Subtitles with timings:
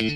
[0.00, 0.08] シー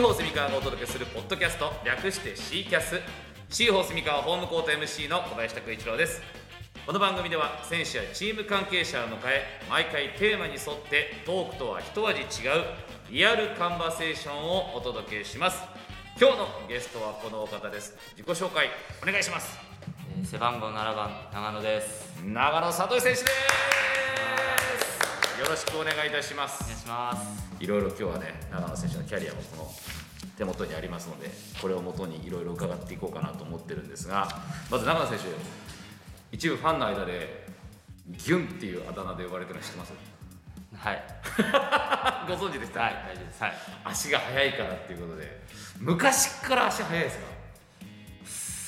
[0.00, 3.02] ホースミカがお届けするポッドキャスト略してシーキャス。
[3.50, 6.22] シーホースミカホームコート MC の小林拓一郎です。
[6.86, 12.64] この番組では選手やチーム関係者を迎え毎回テーマに沿ってトークとは一味違う
[13.10, 15.91] リアルカンバセーションをお届けします。
[16.18, 17.94] 今日のゲストはこのお方です。
[18.16, 18.68] 自己紹介
[19.02, 19.58] お願いします。
[20.16, 22.22] えー背番号7番長野です。
[22.24, 23.24] 長野聡選手です。
[25.40, 27.54] よろしくお願いいたしまお願いすします。
[27.58, 29.70] いろいろ今日はね長野選手のキャリアもこの
[30.36, 34.28] 手元にありますのでこれをもとにいろいろ伺っていこうかなと思ってるんですが
[34.70, 35.24] まず長野選手
[36.30, 37.46] 一部ファンの間で
[38.08, 39.92] ギュンっていうあだ名で呼ばれてるの知ってます？
[40.76, 41.02] はい。
[42.28, 43.42] ご存知でした、はい大丈夫です。
[43.42, 43.52] はい。
[43.84, 45.41] 足が速いからっていうことで
[45.80, 47.24] 昔から足速いですか？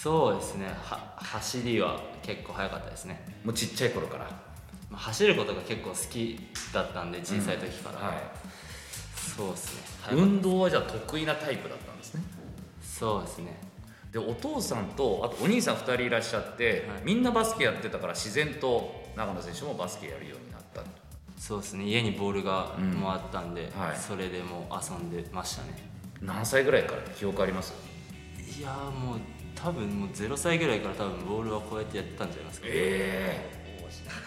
[0.02, 0.66] そうですね。
[0.82, 3.24] は走りは結構速かったですね。
[3.44, 4.28] もうちっちゃい頃から？
[4.90, 6.38] まあ走ることが結構好き
[6.72, 8.22] だったんで小さい時から、はい。
[9.16, 9.82] そうですね。
[10.12, 12.22] 運動はじゃあ得意なタイプだったんですね？
[12.82, 13.60] たそうですね。
[14.12, 17.02] でお父さんとあとお兄さん2人いらっしゃって、はい。
[17.04, 20.82] みんなバスケやってたから自然と長野選手もバスケやるようになった。
[21.38, 21.84] そうですね。
[21.84, 22.90] 家にボールがうん。
[22.92, 23.96] もあったんで、はい。
[23.96, 25.93] それでもう遊んでましたね
[26.24, 27.74] 何歳ぐらいから記憶あります？
[28.58, 29.18] いやーもう
[29.54, 33.50] 多分もう0歳ぐらいから多分ボールはこうやってやってたんじゃないですかえ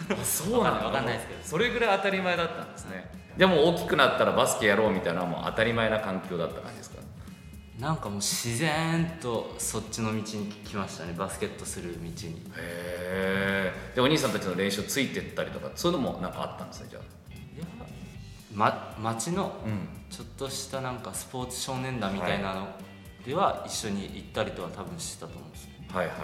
[0.09, 0.13] え。
[0.13, 0.85] あそうなんだ。
[0.85, 1.39] わかんないですけど。
[1.43, 3.09] それぐらい当たり前だったんですね。
[3.37, 6.97] でも大きくなったらバスケやろうみたいなのはもう当たり前な環境だった感じですか？
[7.79, 10.23] なんかもう自然とそっちの道に
[10.65, 11.13] 来ましたね。
[11.15, 12.09] バスケットする道に。
[12.09, 12.11] へ
[12.57, 13.73] え。
[13.95, 17.03] でお兄さんたちの練習ついてったりとかそういうのもなんかあったんですねじゃあ
[18.57, 19.87] ま町のうん。
[20.09, 22.67] ちょっとしたなんかスポーツ少年団みたいなの
[23.25, 25.85] では一緒に行ったりとは多分してたと思うんですね。
[25.91, 26.15] はいはい。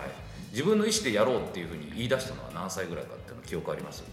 [0.51, 4.03] 自分の意思でやろうっていうふうに言い出したのは何歳ぐらいかっていうの記憶あります？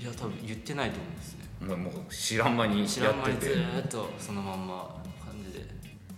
[0.00, 1.44] いや多分言ってないと思うんですね。
[1.60, 3.20] もうもう知らん間に知やってて。
[3.20, 5.66] らん間にずーっとそのまんま感じで。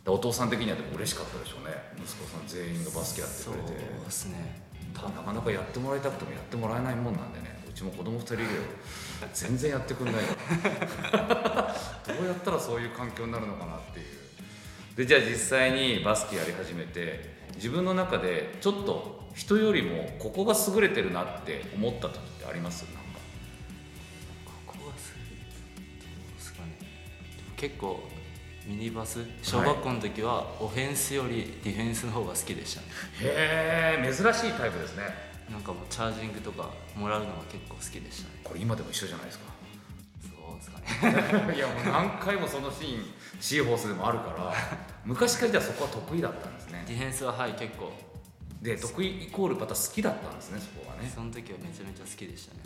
[0.06, 1.74] お父さん的にはでも嬉しかったでしょうね。
[1.96, 3.82] 息子さん全員がバスケやってそうくれて。
[3.82, 4.62] ですね。
[4.94, 7.58] なかなかやってもらいたくてもやってもらえないもんなんでね。
[7.68, 8.48] うちも子供2人いるよ
[9.32, 11.76] 全然やってくれないから
[12.14, 14.06] どうやったらそういう環境になるのかなっていう。
[14.96, 22.82] でじゃあ実際にバスケやり始めて自分の中でちょっと人よりもここが優れてるなって思った時ってあります？
[22.84, 23.00] なんか
[24.66, 26.76] ここがすごいどうですかね。
[27.56, 28.02] 結構
[28.66, 29.20] ミニバス？
[29.42, 32.86] 小学校の時はオフェンスよりディフェンスの方が好きでしたね。
[33.22, 38.40] へえ珍しいタイプですねなんかもうチャージングとかもらうのが結構好きでしたね。
[38.44, 39.44] これ今でも一緒じゃないですか？
[40.22, 40.78] そうですか
[41.48, 41.54] ね。
[41.56, 43.04] いやもう何回もそのシーン
[43.40, 44.54] シーホースでもあるから
[45.04, 46.84] 昔からじゃあそこは得意だったんですね。
[46.86, 47.92] ディフェンスははい結構
[48.62, 51.10] で得意イコールまた好きだったんですねそこはね。
[51.12, 52.60] その時はめちゃめちゃ好きでしたね。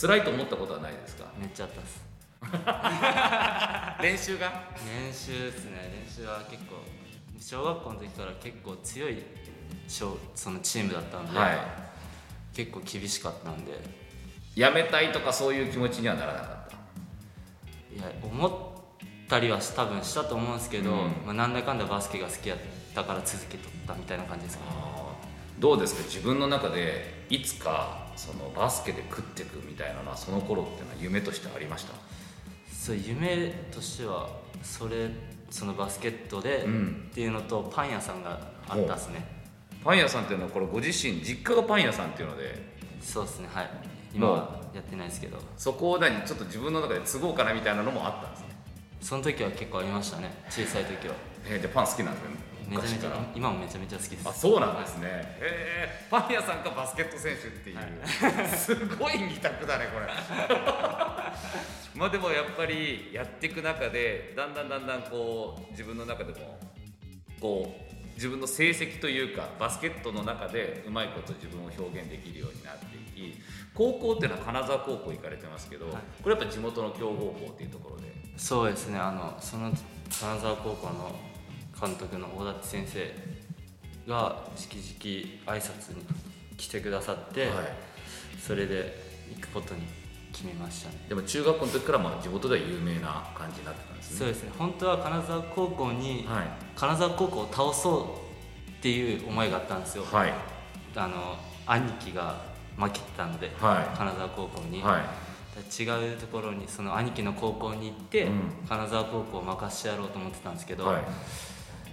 [0.00, 1.24] 辛いと思ったことはないですか？
[1.38, 2.02] めっちゃあったっす。
[4.02, 4.68] 練習が？
[4.86, 6.04] 練習ですね。
[6.06, 6.76] 練習は結構
[7.40, 9.22] 小学校の時から結構強い
[9.88, 11.58] 小そのチームだったんで、はい
[12.54, 13.72] 結構厳しかったんで。
[14.54, 16.76] やめたいとかそういう気持ちにはならなかった？
[17.96, 18.50] いや思っ
[19.26, 20.96] たりはし多分したと思うんですけど、うん。
[21.24, 22.58] まあ、なんだかんだバスケが好きやっ
[22.94, 24.70] たから続けとったみたいな感じですかね。
[25.58, 26.02] どうですか？
[26.04, 31.94] 自分の中でいつかそのバスケで食っていくみたいなのはその頃っていうのは夢としてありました？
[32.74, 34.28] そう夢としては
[34.62, 35.08] それ
[35.48, 37.06] そのバスケットでうん。
[37.10, 38.38] っていうのとパン屋さんが
[38.68, 39.41] あったっすね
[39.84, 43.70] パン屋さんっていうのはこれご自身実家がパン屋さんっていうのでそうですねはい。
[44.14, 45.38] 今はやってないですけど。
[45.56, 48.46] そこを何ちょっと自分の中で都合かなみたいなのもあったんですね。
[49.00, 51.14] その時は結構ありましたね小さい時は。
[51.44, 54.28] えー、じゃあパン好きなんですねめちゃめちゃ今もめちゃめちゃ好きです。
[54.28, 55.08] あそうなんですね。
[55.08, 60.06] へえパン屋さんかバスケット選手っていう、すごい二択だねこれ。
[61.94, 66.58] まあでもやっぱりやっていく中でだんだんだんだんこう自分の中でも
[67.40, 73.38] こう自分の成績というかバスケットの中でうまいこと自分を表現できるようになっていき
[73.74, 75.94] 高校っていうのは金沢高校行かれてますけど、はい。
[76.22, 78.12] これやっぱ地元の強豪校っていうところで。
[78.36, 78.98] そうですね。
[78.98, 79.72] あのその
[80.10, 81.18] 金沢高校の
[81.80, 83.14] 監督の大立先生
[84.06, 86.04] が直々挨拶に
[86.56, 87.74] 来てくださって、はい。
[88.38, 88.94] それで
[89.34, 89.80] 行くことに
[90.32, 91.04] 決めましたね。
[91.08, 94.18] でも中学校の時からまあ地元では有名な感じになってたんですね。
[94.18, 94.50] そうですね。
[94.58, 96.46] 本当は金沢高校に、はい。
[96.74, 98.18] 金沢高校を倒そ
[98.66, 100.32] うっていう思いがあったんですよ、はい。
[100.96, 101.36] あの
[101.66, 102.34] 兄貴が
[102.76, 103.96] 負けてたので、はい。
[103.96, 105.02] 金沢高校に、はい。
[105.82, 108.40] 違うところにその兄貴の高校に行って、うん。
[108.68, 111.02] 金沢高校を任してやろうと思ってたんですけど、はい。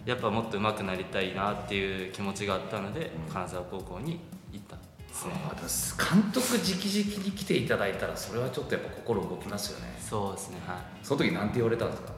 [0.05, 4.21] やっぱもっと上手くなりたいなっていう気持ちがあったので、金沢高校に
[4.51, 4.77] 行った
[5.27, 6.05] ですね。
[6.11, 9.93] 監督直々に来ていただいたらそれはちょっとやっぱ心動きますよね。
[9.99, 10.77] そうですねはい。
[11.03, 12.13] その時なんて言われたんですか？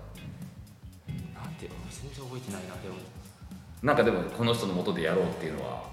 [1.33, 2.95] なんて全然覚えてないなでも
[3.81, 5.83] なんかでもこの人のもとでやろうっていうのは。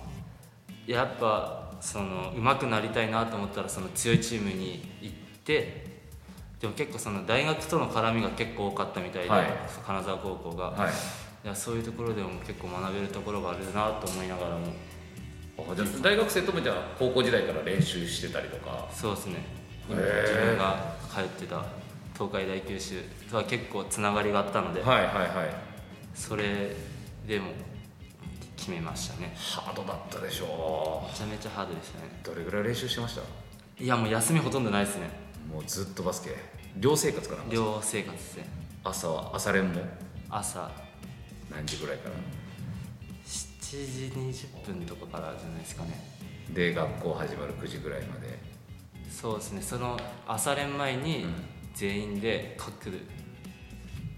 [0.87, 6.00] やっぱその上手くなりたいなと思ったらその強いチームに行って
[6.60, 9.46] でも結構その大学との絡みが結構多かったみたいで、はい。
[9.87, 10.90] 金沢高校が、はい。
[11.44, 14.66] いやそういうところでも結構学べるところがあるなと思いながらも。
[14.66, 14.69] あ
[15.75, 18.88] じゃあ大学生ともじゃあ高校時代から練習してたりとか？
[18.93, 19.37] そうですね。
[19.90, 20.22] へー。
[20.22, 21.64] 自分が通ってた
[22.14, 25.28] 東海大九州とは結構つながりがあったので、はいはいはい。
[26.14, 26.75] それ
[27.26, 27.52] でも
[28.56, 29.34] 決めましたね。
[29.37, 32.08] ハードだったでしょめちゃめちゃハードでしたね。
[32.22, 33.22] うどれぐらい練習してました？
[33.82, 35.10] いやもう休みほとんどないですね。
[35.52, 36.34] もうずっとバスケ？
[36.76, 38.46] 寮生活かな寮生活ですね。
[38.84, 39.31] 朝は？
[39.34, 39.81] 朝練も？
[40.31, 40.70] 朝。
[41.50, 42.19] 何時ぐらいから？7
[43.76, 46.00] 時20分とかからじゃないですかね。
[46.53, 48.38] で学校始まる9時ぐらいまで。
[49.11, 49.62] そうですね。
[49.62, 51.35] その朝練前にうん。
[51.75, 52.91] 全員で各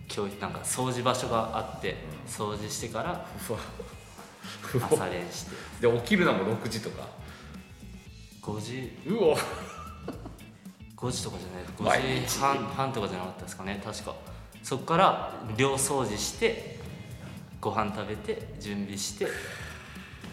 [0.08, 3.26] 教育なんか掃除場所があって掃除してから
[4.90, 5.44] 朝練し
[5.80, 5.86] て。
[5.86, 7.06] で起きるのも6時とか。
[8.40, 8.96] 5時。
[9.06, 9.36] うお。
[10.96, 12.20] 5時とかじゃ毎ない。
[12.20, 12.24] 日。
[12.24, 13.82] 5時半半とかじゃなかったですかね。
[13.84, 14.14] 確か。
[14.62, 16.79] そこから寮掃除して
[17.60, 19.26] ご飯食べて準備して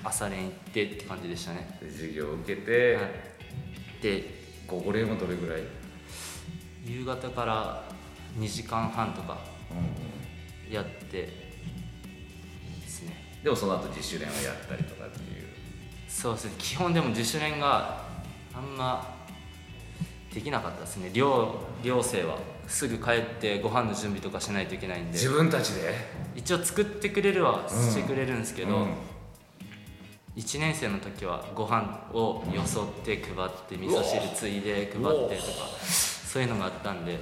[0.04, 4.24] 朝練行ってって感じでしたね、で授業を受けて、はい、で
[4.66, 5.64] 午後練はどれぐらい、
[6.86, 7.84] 夕方から
[8.40, 9.38] 2時間半とか
[10.72, 13.40] やってですね。
[13.44, 15.48] でもその後自主練をやったりとかっていう。
[16.08, 16.52] そうですね。
[16.58, 18.04] 基本でも自主練が
[18.54, 19.17] あんま
[20.34, 21.10] できなかったですね。
[21.14, 22.38] 寮寮生は。
[22.68, 25.14] すぐ帰ってご飯の準備とかしないといけないんで。
[25.14, 25.94] 自分たちで？
[26.36, 28.94] 一応作ってくれるはしてくれるんですけど、うん。
[30.36, 35.08] 1年生の時はご飯をよそって配って味噌汁ついで配ってとか
[35.82, 37.18] そういうのがあったんで。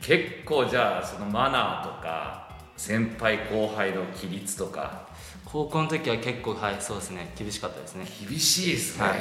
[0.00, 5.08] 結構じゃあそのマナーとか先輩後輩の規律とか。
[5.44, 7.32] 高校の時は結構はいそうですね。
[7.36, 8.06] 厳しかったですね。
[8.28, 9.18] 厳しいですね、はい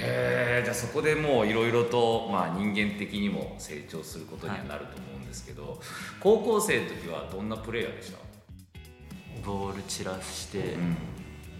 [0.00, 5.80] へえじゃあそこでもういろいろと、まあ、人間的にも成長することにはなると思うんですけど、
[6.20, 8.18] 高校生の時はどんなプレイヤーでした、
[9.44, 10.96] ボール散らして、うん。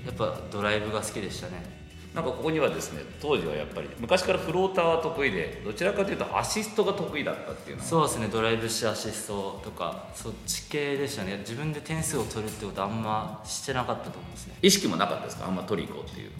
[0.04, 1.84] やっぱドライブが好きでしたね。
[2.14, 7.88] なんかここにはですね当時はやっぱり昔からフローターは得意でどちらかというとアシストが得意だったっていうのは。
[7.88, 11.38] そうですねドライブしてアシストとかそっち系でしたね。
[11.38, 14.54] 自分で点数を取るってことはあんましてなかったと思うんですね。
[14.62, 15.46] 意識もなかったですか？
[15.46, 16.30] あんま取り行こうっていう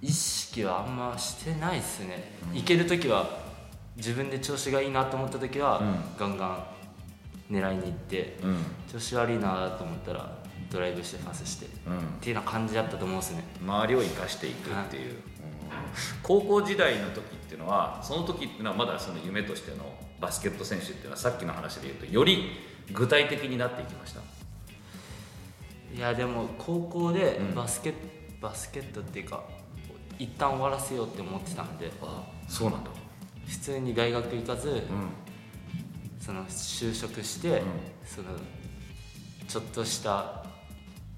[0.00, 3.28] 意識はあんましてないですね、いける時は
[3.96, 5.96] 自分で調子がいいなと思った時は、うん。
[6.18, 6.64] ガンガン
[7.50, 8.56] 狙いに行ってうん。
[8.92, 10.38] 調子悪いなと思ったら
[10.70, 12.20] ドライブしてパスしてっうん。
[12.20, 13.42] ていうような感じだったと思うんですね。
[13.60, 15.18] 周りを生かしていくっていう、うん。
[16.22, 19.84] 高校時代の時っていうのはその時っていうのはまだその夢としての
[20.20, 22.52] バスケット選手っていうのはさっきの話で言うとより
[22.92, 24.20] 具体的になっていきました？
[25.96, 27.54] いやでも高校でうん。
[27.54, 27.94] バスケ,、
[28.40, 29.42] バスケットっていうか
[30.18, 31.90] 一旦終わらせようって思ってたんで。
[32.02, 32.90] あそうなんだ。
[33.46, 34.82] 普通に大学行かず、うん。
[36.20, 37.64] その就職して、うん。
[38.04, 38.28] その
[39.46, 40.44] ちょっとした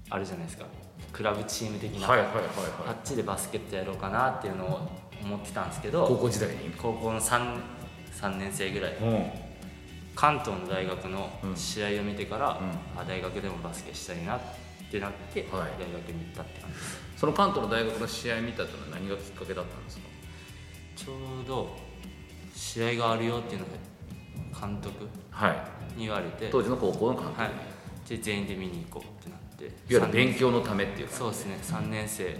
[0.09, 0.65] あるじゃないですか。
[1.11, 2.35] クラブチーム的な、はいはいはい
[2.85, 4.89] あはっちでバスケットやろうかなっていうのを
[5.21, 6.71] 思ってたんですけい高ど校時代に？
[6.77, 7.59] 高校の 3,
[8.13, 8.95] 3年生ぐらい。
[8.95, 9.25] うん。
[10.15, 11.55] 関東の大学のうん。
[11.55, 14.45] 試合を見てから、うあ大学でもバスケしたいなって
[14.99, 15.49] なって、はい。
[15.79, 16.99] 大学に行ったって感じです。
[17.17, 20.03] その関東の大学の試合見たっていうのは何がきっかけだったんですか？
[20.95, 21.77] ちょうど
[22.55, 23.79] 試合があるよっていうので
[24.59, 25.99] 監督はい。
[25.99, 27.51] に言われて当時の高校の監督、はい、
[28.09, 31.57] で全員で見に行こうってなっていわゆる三勉強のためっていうそうですね。
[31.61, 32.37] 3年生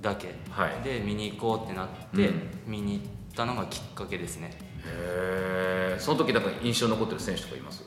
[0.00, 0.34] だけ。
[0.50, 0.82] はい。
[0.82, 2.50] で見に行こうってなって、うん。
[2.66, 4.50] 見に行ったのがきっかけですね。
[4.86, 7.82] へえその時なんか印象に残ってる選手とかいます？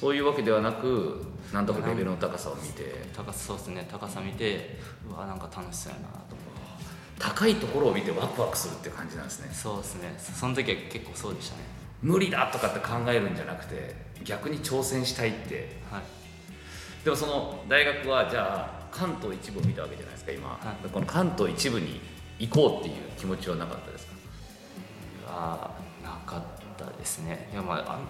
[0.00, 3.04] そういうわけではなくなんとかレベルの高さを見て。
[3.14, 3.86] 高さそうですね。
[3.90, 6.36] 高さ見てうわなんか楽しそうやなと
[7.18, 9.50] 高いところを見てワクワクするって感じなんですね。
[9.52, 10.14] そうですね。
[10.18, 11.64] その時は結構そうでしたね。
[12.00, 15.76] 無理だとかって考えるんじゃなくて逆に挑戦したいって。
[15.90, 16.02] はい。
[17.04, 20.88] でもその大学はじゃあ関東一部を見たわけじゃないですか今、はい。
[20.88, 22.00] この関東一部に
[22.38, 24.06] 行こうっていう気持ちはなかったです
[25.26, 25.32] か？
[25.32, 26.42] はなかっ
[26.78, 27.50] たですね。
[27.52, 28.08] いやまああん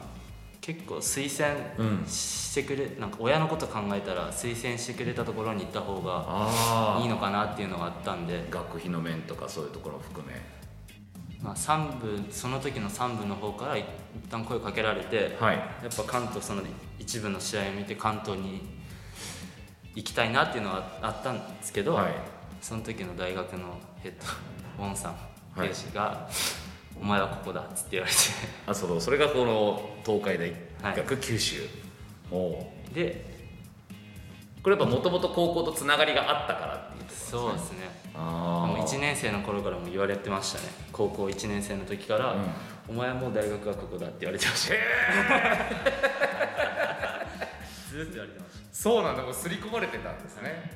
[0.60, 2.06] 結構推薦うん。
[2.06, 8.46] してくれ、なんか親のこと考えたら推薦してくれたところに行った方があいいのかなっていうのがあったんで。
[8.50, 10.34] 学費の面とかそういうところを含め。
[11.42, 13.84] まあ、3部その時の3部の方から一
[14.28, 15.56] 旦声かけられて、はい。
[15.56, 16.62] やっぱ関東その
[16.98, 18.60] 一部の試合を見て関東に
[19.94, 22.12] 行きたいなっていうのはあったんですけど、はい。
[22.60, 24.12] その時の大学のヘッ
[24.78, 25.12] ドウォンさん
[25.56, 25.70] はい
[27.00, 28.18] お前はここだ」っつって言われて。
[28.66, 31.66] あそのそれがこの東海大学九州、
[32.30, 33.24] おおで
[34.62, 37.78] これやっぱもともと高校とつながりがあったからっていうところそうですね。
[38.14, 38.18] あ
[38.68, 40.68] もうあ1年生の頃からも言われてましたね。
[40.92, 42.40] 高校1年生の時から、うん。
[42.88, 44.74] お前はもう大学はここだ」って言われてました。
[47.90, 48.66] ずっと言われてました。
[48.72, 49.22] そうなんだ。
[49.22, 50.72] もう刷り込まれてたんですね、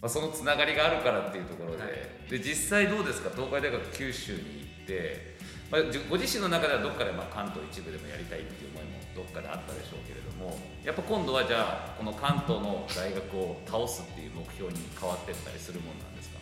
[0.00, 1.92] まあ、そのつながりがあるからっていうところで,、はい。
[2.30, 3.30] で実際どうですか？
[3.34, 4.38] 東海大学九州に
[4.78, 5.33] 行って、
[5.74, 16.38] まあ、じご自身の中ではどっかでまあ関東一部でもやりたいっていう思いもどっかであったでしょうけれどもやっぱ今度はじゃあこの関東の大学を倒すっていう目標に変わってったりするもんなんですか？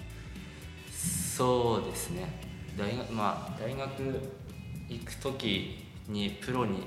[0.92, 2.28] そうですね。
[2.76, 3.88] 大学まあ大学
[4.90, 6.82] 行く時にプロに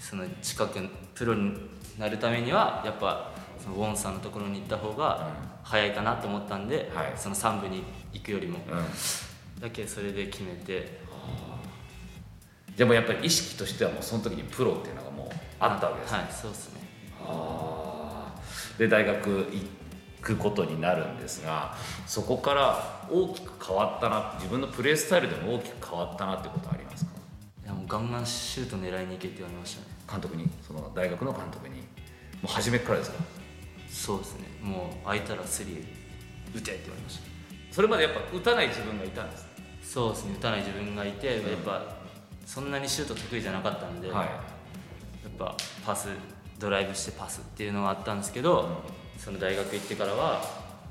[0.00, 0.80] その近く
[1.14, 1.52] プロに
[1.98, 5.28] なるためにはやっぱそのウォンさんのところに行った方が
[5.62, 7.12] 早いかなと思ったんで、はい。
[7.14, 8.58] その3部に行くよりも。
[8.70, 9.60] うん。
[9.60, 11.00] だけそれで決めて
[12.76, 16.80] でもやっぱり意識としてはもうその時にプロっていうのがもうあったわけですね、はいそうですね。
[17.26, 18.78] あー。
[18.78, 19.66] で大学行
[20.22, 21.74] くことになるんですが
[22.06, 27.10] そこから大きく変わったな自分のプレースタイルでも大きく変わったなってことはありますか？
[27.64, 29.86] いやもうガンガンシュート狙いに行けって言われましたね。
[30.10, 31.76] 監督にその大学の監督に。
[31.76, 31.84] も
[32.44, 33.18] う初めからですか？
[33.90, 34.46] そうですね。
[34.62, 35.84] もう空いたらスリー
[36.56, 37.24] 打てって言われました。
[37.70, 39.46] それまでやっぱ打たない自分がいたんです
[39.82, 40.34] そうですね。
[40.38, 41.99] 打たない自分がいて、やっぱ
[42.46, 44.26] そんなにシュート得意じゃなかったんで、はい。
[44.26, 44.32] や
[45.28, 45.56] っぱ
[45.86, 46.08] パス
[46.58, 48.82] ドライブしてパスっていうのがあったんですけど、
[49.18, 50.42] その大学行ってからは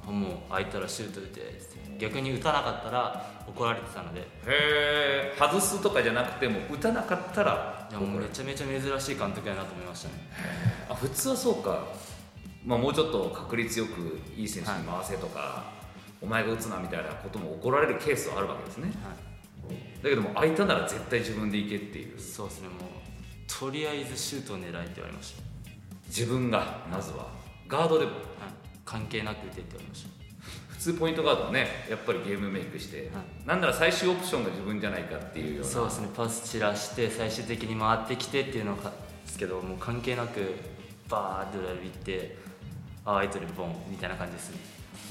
[0.06, 1.60] もう空いたらシュート打てって
[2.00, 4.22] 逆に打たなかったら怒られてたので。
[4.22, 10.14] へえ外すとかじゃなくても打たなかったらいやもうめちゃめちゃ珍しい監督やなと思いましたね。
[10.90, 11.88] あ普通はそうか、
[12.66, 15.64] まあ、もうちょっと確率よくいい選手に回せとか、
[16.22, 18.88] お前が打つなみたいなことも怒られるケースはあるわけですね。
[18.88, 19.29] は
[20.04, 22.18] だけども空いたなら絶対自分で行けっていう。
[22.18, 22.68] い、そうですね。
[22.68, 22.78] もう
[23.48, 25.44] とりあえずシュートを狙いって言われました、
[26.08, 27.28] 自分がまずは。
[27.68, 28.22] ガードでもはい、
[28.86, 30.10] 関係なく打てって言われました。
[30.70, 33.12] 普通ポイントガードはねやっぱりゲームメイクして、
[33.46, 35.68] なんなら最終オプションが自分じゃないかっていうような。
[35.68, 36.08] そうですね。
[36.16, 38.94] パス散らして最終的に回ってきてっていうのがで
[39.28, 40.56] すけどもう関係なく
[41.10, 42.38] バーッドライブ行って
[43.06, 44.58] ああいつでボンみたいな感じですね。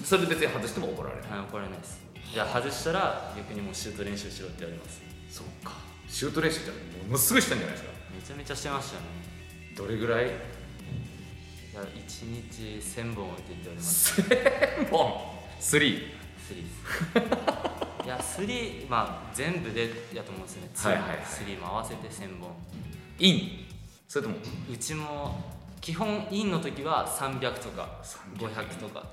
[0.04, 2.00] それで別に外しても怒られない、はい怒られないです
[2.32, 5.02] じゃあ外したら逆にもうシュート練習しろって言われます。
[5.30, 5.74] そうか。
[6.08, 6.70] シュート練習って
[7.06, 7.92] ものすごいしたんじゃないですか？
[8.14, 9.02] めちゃめちゃしてましたね。
[9.76, 10.26] どれぐらい？
[10.26, 11.86] いや1
[12.50, 14.20] 日1000本打てって言われます。
[14.20, 15.12] 1000本！
[15.60, 16.00] スリー？
[16.46, 18.06] スリーです。
[18.06, 20.70] いやスリーまあ全部でやと思うんですよね。
[20.74, 21.26] はいはいはい。
[21.26, 22.50] スリーも合わせて1000本。
[23.18, 23.66] イン？
[24.06, 24.36] それとも？
[24.72, 25.34] うちも
[25.80, 28.00] 基本インの時は300とか
[28.36, 29.04] 500とか。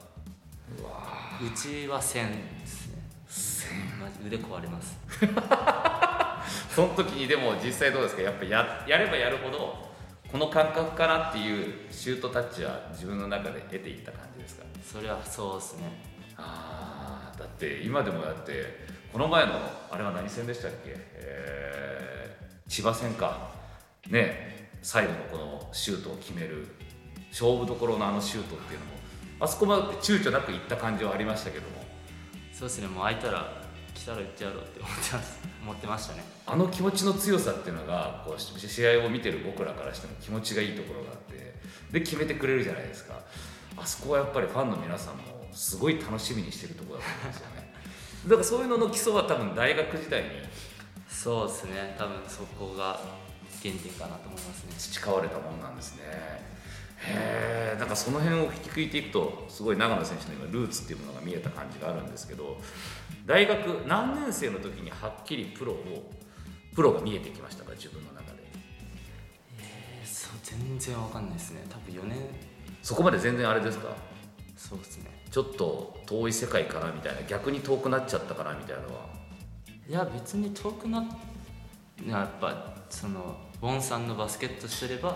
[1.42, 2.26] うちは1000ですね
[4.00, 4.98] マジ腕壊れます。
[6.76, 8.22] その時にでも実際どうですか？
[8.22, 9.90] やっぱややればやるほど
[10.32, 14.64] この感覚かなっていうシュートタッチは自分の中で得ていった感じですか？
[14.84, 15.84] それはそうですね。
[16.38, 19.54] ああだって今でもだってこの前の
[19.92, 23.52] あれは何戦でしたっけ、えー千葉戦か。
[24.10, 26.68] ね最後のこのシュートを決める
[27.32, 28.92] 勝負どころのあのシュートっていうのも
[29.40, 31.85] あそこまで躊躇なくいった感じはありましたけども
[32.58, 33.52] そうですねもう空いたら
[33.94, 35.40] 来たら打ってやろうって思ってます。
[35.62, 36.24] 思ってましたね。
[36.46, 41.56] あの気持ちの強さっていうのがこうし試合を見てる僕らからしても気持ちがいいところがあって
[41.92, 43.20] で決めてくれるじゃないですか。
[43.78, 47.74] あそこはやっぱりファンの皆さんもすごい楽しみにしてるところだと思うんですよね。
[48.26, 50.30] だからそういうのの基礎は多分大学時代に
[51.10, 51.96] そうですね。
[51.98, 53.02] 多分そこが
[53.62, 54.74] 原点かなと思いますね。
[54.78, 56.55] 培われたものなんですね
[57.08, 62.58] へえなんかその辺を聞き食いていくとすごい長野選手の今ルーツっていうものが見えた感じがあるんですけど
[63.26, 66.12] 大学何年生の時にはっきりプロを
[66.74, 68.44] プロが見えてきましたか自分の中で？
[69.60, 71.64] えーそう全然わかんないですね。
[71.70, 72.18] 多分4年。
[72.82, 73.96] そこまで全然あれですか？
[74.58, 75.24] そうですね。
[75.32, 79.06] ちょっと遠い世界かなみたいな逆に遠くなっちゃったかなみたいなのは？
[79.88, 81.06] いや別に遠くなっ
[82.06, 85.10] やっぱそのウォンさんのバスケットしてれば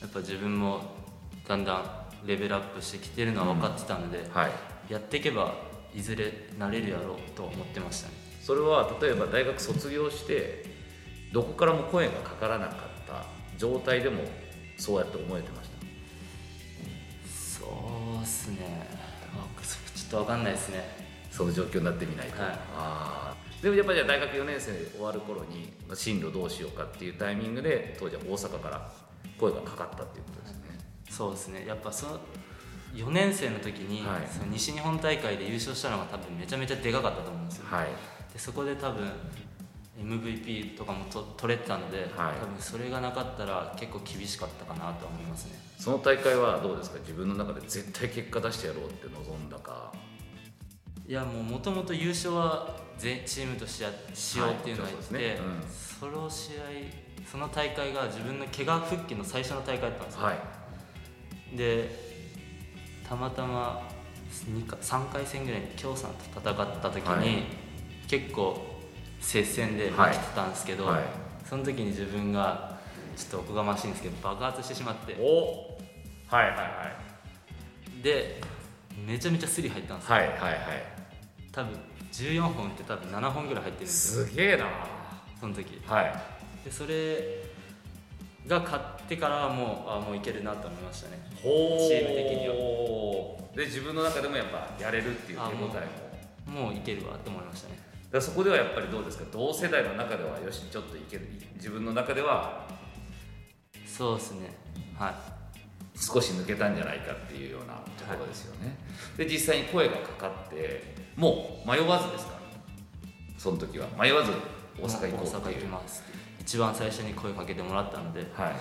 [0.00, 0.82] やっぱ自分も
[1.46, 4.52] だんだんレベルアップしてきてるのは分かってたので、はい。
[4.92, 5.54] やっていけば
[5.94, 8.14] いずれなれるやろうと思ってましたね。
[8.40, 10.64] それは例えば大学卒業して
[11.32, 13.24] どこからも声がかからなかった
[13.56, 14.22] 状態でも
[14.76, 15.76] そうやって思えてました？
[17.30, 17.66] そ
[18.20, 18.88] うっすね。
[19.94, 20.84] ちょっと分かんないですね。
[21.30, 22.58] その状況になってみないと、はい。
[22.76, 23.62] あー。
[23.62, 28.92] でもやっぱり大学4年生終わる頃にまあ進路どうしようかっていうタイミングで当時は大阪から
[29.38, 30.52] 声がかかったっていうことです。
[30.56, 30.61] ね
[31.22, 31.64] そうですね。
[31.68, 32.18] やっぱその
[32.94, 34.28] 4年生の時に、はい。
[34.28, 37.86] その西日本大会で優勝したのが多分めちゃめちゃでかかったと思うんですよ、はい。
[38.32, 39.08] でそこで多分
[39.98, 42.06] MVP とかもと取れてたので、はい。
[42.40, 45.52] 多分それがなかったら結構厳しかったかなとは思いますね。
[45.78, 46.98] その大会はどうですか？
[46.98, 49.92] 自分の中で絶対結果出してやろうって望んだか。
[51.06, 55.38] いやもうもともと優勝は全チームとしてやしようっていうのを言って、はい
[56.00, 56.62] その試合
[57.30, 60.38] その大会が自分の怪我復帰の最初の大会だったんですよ、はい
[61.56, 61.90] で
[63.08, 63.88] たまたま
[64.30, 67.44] 2か3回戦ぐらいに京さんと戦った時に、はい。
[68.08, 68.60] 結構
[69.20, 71.02] 接戦で負けてたんですけど、はい。
[71.48, 72.78] その時に自分が
[73.16, 75.16] ちょっとおこがましいんですけど爆発してしまって。
[75.20, 75.78] お。
[76.34, 76.62] はいはいは
[78.00, 78.02] い。
[78.02, 78.40] で
[79.06, 80.14] めちゃめちゃスリ入ったんですよ。
[80.16, 80.52] はいはいはい。
[81.52, 81.78] 多分
[82.12, 84.26] 14本って多分7本ぐらい入ってるんですよ。
[84.26, 84.66] すげえな。
[85.40, 85.80] その時。
[85.86, 86.14] はい。
[86.64, 87.51] でそれ
[88.46, 91.22] が勝ってからはもうあもういけるなと思いましたね。
[91.42, 92.54] ほチーム的には。
[93.54, 95.70] で自分の中でもやっぱやれるっていう手応えも。
[96.46, 97.76] あもういけるわと思いましたね。
[97.76, 99.24] だからそこではやっぱりどうですか？
[99.32, 101.28] 同世代の中ではよしちょっといける。
[101.54, 102.66] 自分の中では。
[103.86, 104.56] そうですね。
[104.98, 105.14] はい。
[105.94, 108.76] 少し抜けたんじゃないかっていうようなところですよね、
[109.16, 112.32] で実際に声がかかってもう迷わずですか？
[113.38, 113.86] その時は。
[114.00, 114.32] 迷わず
[114.80, 115.54] 大阪行こう大阪っていう。
[115.56, 116.02] 行きます
[116.42, 118.54] 一番最初に声かけてもらったのではい。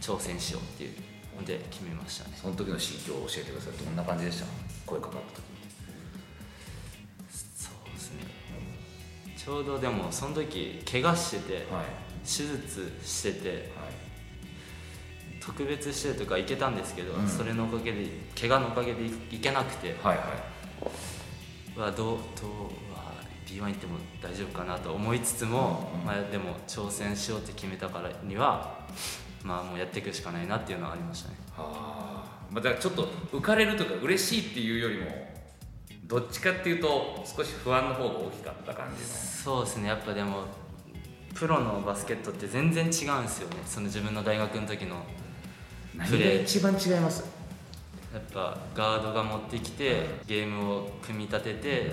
[0.00, 0.90] 挑戦しようっていう
[1.36, 2.36] ので決めましたね。
[2.40, 3.72] その時の心境を教えてください。
[3.84, 4.46] どんな感じでした？
[4.84, 5.42] 声かかった時。
[7.30, 8.24] そうですね。
[9.36, 11.84] ちょうどでもその時怪我しててはい。
[12.24, 13.68] 手術しててはい。
[15.40, 17.28] 特別指定とか行けたんですけど、うん。
[17.28, 18.06] それのおかげで
[18.40, 19.96] 怪我のおかげで行けなくて。
[20.02, 20.24] はいは
[21.76, 21.78] い。
[21.78, 22.18] はどうどうは
[23.52, 28.78] B1 行っても大丈夫かなと思いつつも、まあ、でも挑戦しようって決めたからには
[29.42, 31.36] まあもうやっていくしかないなっていうのはありましたね。
[31.56, 35.32] はあ、まあ、だからちょっと浮かれるとか嬉しいっていうよりも
[36.04, 39.08] どっちかっていうと少し不安の方が大きかった感じの。
[39.08, 39.88] そうですね。
[39.88, 40.44] やっぱでも
[41.34, 43.56] プロのバスケットって全然違うんですよね。
[43.66, 45.02] その自分の大学の時の
[45.96, 46.36] 何プレー。
[46.38, 47.24] が一番違います？
[48.12, 51.92] やっぱガードが持ってきてゲームを組み立てて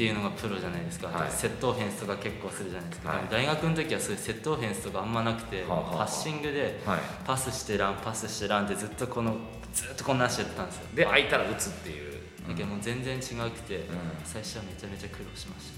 [0.00, 1.30] っていうのがプロじゃないですか、はい。
[1.30, 3.28] セットオフェンスとか結構するじゃないですか、はい。
[3.30, 6.06] 大学の時はそういうセットオフェンスとかあんまなくて、はあはあはあ。
[6.06, 7.00] パッシングではい。
[7.26, 9.36] パスしてランパスしてランってずっとこの
[9.74, 10.86] ずっとこんなんしてやってたんですよ。
[10.94, 12.14] で空いたら打つっていう、
[12.48, 13.80] だけどもう全然違くて、ん。
[14.24, 15.68] 最初はめちゃめちゃ苦労しまし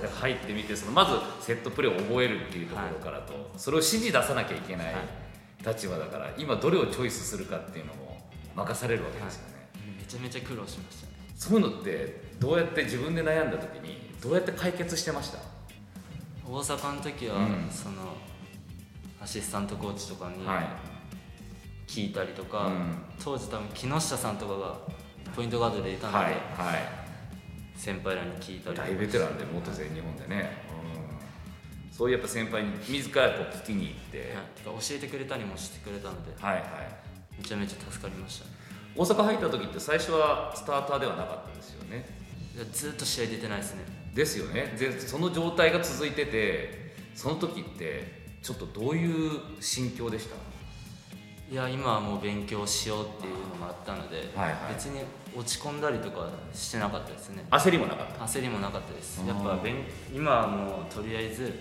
[0.00, 0.08] た。
[0.08, 1.12] 入ってみてそのまず
[1.44, 4.94] セットプレーを覚えるっていうところからと、それを指示出さなきゃいけないはい。
[5.66, 8.16] 立場だから今どれをチョイスするかっていうのも
[8.56, 11.12] 任されるわけですよね、めちゃめちゃ苦労しましたね。
[11.36, 15.38] そういうのってどうやって自分で悩んだ時にどうやって解決してました？
[16.46, 17.68] 大阪の時は、うん。
[17.70, 18.16] その
[19.20, 20.66] アシスタントコーチとかにはい。
[21.86, 22.96] 聞いたりとか、うん。
[23.22, 24.78] 当時多分木下さんとかが
[25.34, 26.38] ポイントガードでいたので、はいは
[27.76, 30.50] 先輩らに聞いたいりとか大ベテランで元全日本でね、
[31.88, 36.62] うん、そういうやっぱ先輩に自らこう聞きに行って、教えてくれたりもしてくれたのではいはい。
[37.38, 38.50] めちゃめちゃ助かりましたね。
[38.96, 42.17] 大阪入った時って最初はスターターではなかったですよね
[42.64, 43.84] ずっと試合出てないですね。
[44.14, 44.74] ですよね。
[44.78, 50.36] でその状態が続いててその時ってちょっとどういう心境でした？
[51.50, 54.74] いや今はもう勉強しようっていうのもあったので、はいはい。
[54.74, 55.00] 別に
[55.34, 57.46] 落ち込んだりとかしてなかったですね。
[57.50, 58.24] 焦りもなかった？
[58.24, 59.22] 焦りもなかったです。
[59.26, 59.76] やっぱ勉
[60.14, 61.52] 今はもうとりあえず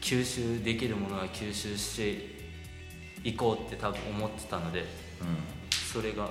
[0.00, 4.86] 吸収できるものは吸収していこうって多分思ってたのでうん。
[5.70, 6.28] それが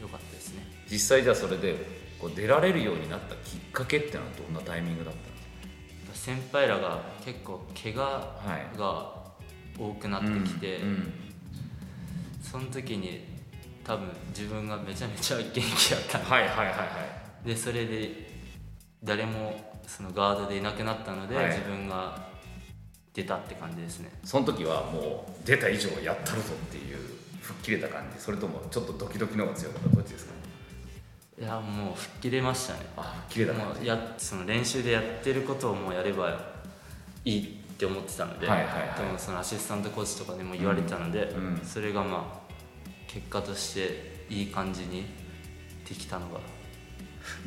[0.00, 0.64] 良かったですね。
[0.90, 6.36] 実際じゃあそれでこう出られるようになったきっかけってのはどんなタイミングだったんですか？
[6.36, 9.14] 先輩らが結構怪我はいが
[9.78, 11.12] 多くなってきて、うんうん。
[12.42, 13.24] その時に
[13.84, 16.72] 多分自分がめちゃめちゃ元気だったはいはいはいは
[17.44, 17.48] い。
[17.48, 18.28] でそれで
[19.02, 21.46] 誰もそのガードでいなくなったので、はい。
[21.46, 22.28] 自分が
[23.14, 24.10] 出たって感じですね。
[24.24, 26.98] その時はもう出た以上やったるぞっていう
[27.40, 28.20] 吹っ切れた感じ。
[28.22, 29.88] それともちょっとドキドキの方が強かった？
[29.96, 30.32] どっちですか？
[31.40, 32.80] いやもう吹っ切れましたね。
[32.98, 36.38] あ吹っ切れたもうやその練習でやってることをもうやれば
[37.24, 39.06] いいって思ってたので、はいはいはい。
[39.06, 41.60] でもそのアシスタントコーチとかにも言われてたので、うんうん。
[41.64, 42.52] それがまあ
[43.06, 45.06] 結果としていい感じに
[45.88, 46.40] できたのが。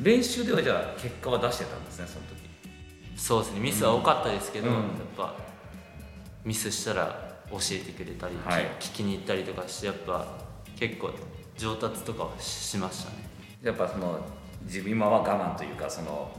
[0.02, 2.42] 練習ではじゃあ結果は出してたんですねその時。
[3.16, 3.60] そうですね。
[3.60, 4.74] ミスは多かったですけど、うん。
[4.74, 4.82] やっ
[5.16, 5.36] ぱ
[6.44, 8.66] ミスしたら教えてくれたり、はい。
[8.80, 10.26] き聞きに行ったりとかしてやっぱ
[10.80, 11.12] 結構
[11.56, 13.33] 上達とかはしましたね
[13.64, 14.20] やっぱその
[14.64, 16.30] 自分今は我慢というかその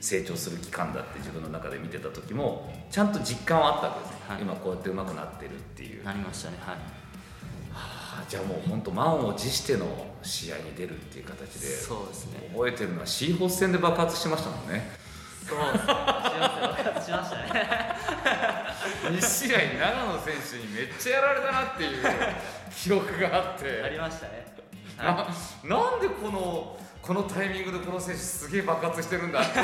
[0.00, 4.42] 成長する期間だって自分の中で見てた時もちゃんと実感はあったわけですね、はい。
[4.42, 6.56] 今こうやって上手くなってるっていう、なりましたね。
[6.60, 6.74] はい。
[6.74, 6.80] は
[7.72, 9.86] あじゃあもう本当満を持しての
[10.22, 12.50] 試合に出るっていう形でそうですね。
[12.52, 14.90] 覚えてるのはシーホース戦で爆発してましたもんね。
[15.48, 15.58] そう。
[15.72, 17.92] ですね爆発しましたね。
[19.04, 22.02] 2試合長野選手にめっちゃやられたなっていう
[22.74, 23.82] 記憶があって。
[23.82, 24.52] ありましたね
[24.96, 25.26] な。
[25.64, 29.50] なんでこのこのタイミングでこの選手すげえ爆発してるんだって。
[29.58, 29.62] あ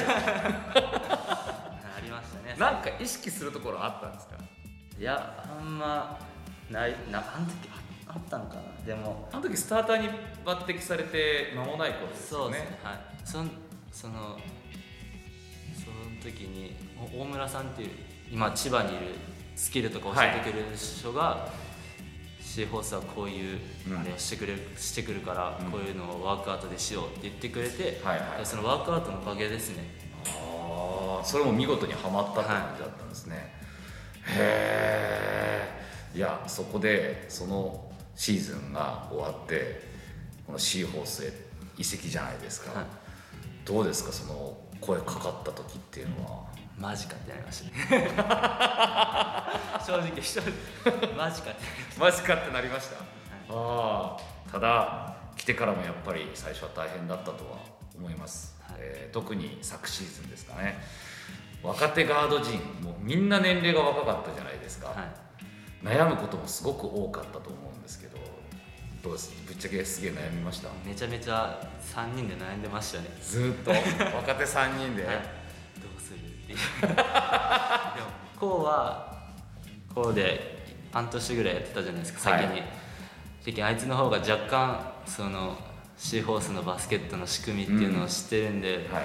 [2.02, 2.56] りましたね。
[2.58, 4.34] なんか意識するところあったんですか？
[4.98, 6.18] いやあんま
[6.70, 7.78] ないなあの時あ
[8.14, 8.62] あったのかな。
[8.84, 10.08] でもあの時スターターに
[10.44, 12.44] 抜擢されて間もない頃ですよね。
[12.44, 12.98] そうですねはい。
[13.24, 13.50] そん
[13.92, 14.38] その
[15.74, 16.76] その時に
[17.16, 17.90] お大村さんっていう
[18.30, 19.14] 今千葉にいる
[19.54, 21.48] スキルとか教えてくれる人が、
[22.54, 23.58] シーホースはこういう
[23.88, 23.98] うん。
[23.98, 25.70] あれをしてくれる、してくるから、うん。
[25.70, 28.46] こういうのをワークアウトでしようって言ってくれて、はいはい。
[28.46, 29.98] そのワークアウトのおかげですね。
[30.26, 33.54] ああそれも見事にはまったって感じだったんですね、
[34.26, 35.68] へ
[36.14, 39.80] えいやそこでそのシーズンが終わって
[40.46, 41.32] このシーホースへ
[41.76, 42.86] 移籍じゃないですか、はい。
[43.64, 46.47] どうですかその声かかった時っていうのは
[46.78, 48.10] マジかってなりましたね。
[49.84, 50.52] 正直正直
[51.16, 51.60] マジかって
[51.98, 52.96] マジかってなりました、
[53.50, 54.16] ああ
[54.50, 57.58] ただ来てからもやっぱり最初は大変だったとは
[57.96, 58.76] 思います、はい。
[58.80, 60.78] えー特に昨シーズンですかね。
[61.62, 65.84] 若手ガード陣もうみんな年齢が若かったじゃないですか、はい。
[65.84, 68.18] 悩むこともすごく多かったと思うんですけど
[69.02, 69.32] どうです？
[69.46, 70.68] ぶっちゃけすげえ悩みました？
[70.84, 71.58] めちゃめちゃ
[71.94, 73.08] 3人で悩んでましたね。
[73.22, 73.70] ずーっと？
[74.16, 75.16] 若手3人で、はい、
[78.38, 79.18] こうは
[79.94, 80.58] こうで
[80.92, 82.62] 半年ぐらいやってたじゃないですか先に、はい
[83.52, 85.56] であいつの方が若干その
[85.96, 89.04] シーホースのバスケットの仕組みっていうのを知ってるんで、はい。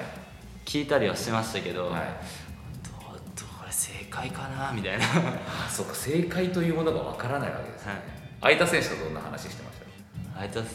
[0.65, 2.01] 聞いたりはしてましたけど、はい。
[2.83, 5.05] どうどうこれ正解かなみたいな。
[5.05, 7.93] あそうか正解というものがわからないわけですね、
[8.41, 8.55] はい。
[8.57, 9.77] 相田選手とどんな話してまし
[10.33, 10.39] た？
[10.41, 10.69] 相田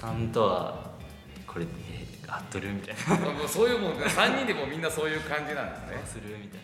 [0.00, 0.90] さんとは
[1.46, 3.30] これえ合っとるみたいな。
[3.32, 6.02] もうそういうもん3人でもみんなそういう感じなんですね。
[6.06, 6.60] するみたい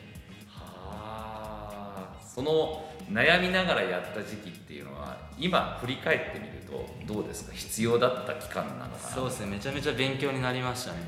[0.48, 2.26] はあ。
[2.26, 7.52] その悩みながらやった時期っていうのは今振り返ってみるとどうですか？
[7.52, 9.08] 必要だった期間なのかな？
[9.08, 9.46] なそうですね。
[9.46, 10.98] めちゃめちゃ勉強になりましたね。